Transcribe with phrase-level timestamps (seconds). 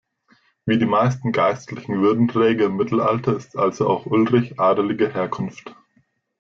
[0.65, 5.75] Wie die meisten geistlichen Würdenträger im Mittelalter ist also auch Ulrich adeliger Herkunft.